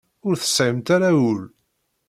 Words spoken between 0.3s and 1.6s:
tesɛimt ara ul.